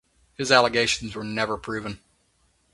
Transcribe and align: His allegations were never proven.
His 0.33 0.51
allegations 0.51 1.13
were 1.13 1.23
never 1.23 1.59
proven. 1.59 1.99